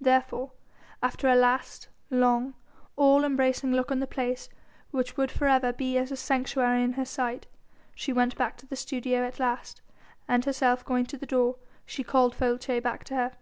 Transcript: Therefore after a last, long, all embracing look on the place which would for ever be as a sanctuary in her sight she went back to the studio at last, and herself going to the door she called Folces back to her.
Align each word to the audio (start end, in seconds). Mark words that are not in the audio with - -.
Therefore 0.00 0.52
after 1.02 1.26
a 1.26 1.34
last, 1.34 1.88
long, 2.08 2.54
all 2.94 3.24
embracing 3.24 3.72
look 3.72 3.90
on 3.90 3.98
the 3.98 4.06
place 4.06 4.48
which 4.92 5.16
would 5.16 5.28
for 5.32 5.48
ever 5.48 5.72
be 5.72 5.98
as 5.98 6.12
a 6.12 6.16
sanctuary 6.16 6.84
in 6.84 6.92
her 6.92 7.04
sight 7.04 7.48
she 7.92 8.12
went 8.12 8.38
back 8.38 8.56
to 8.58 8.66
the 8.68 8.76
studio 8.76 9.26
at 9.26 9.40
last, 9.40 9.82
and 10.28 10.44
herself 10.44 10.84
going 10.84 11.06
to 11.06 11.18
the 11.18 11.26
door 11.26 11.56
she 11.84 12.04
called 12.04 12.36
Folces 12.36 12.80
back 12.80 13.02
to 13.02 13.16
her. 13.16 13.32